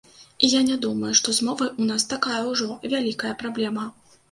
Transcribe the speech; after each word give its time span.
І 0.45 0.47
я 0.53 0.61
не 0.69 0.77
думаю, 0.85 1.11
што 1.19 1.35
з 1.41 1.45
мовай 1.51 1.69
у 1.85 1.87
нас 1.91 2.07
такая 2.15 2.41
ўжо 2.51 2.73
вялікая 2.97 3.37
праблема. 3.45 3.89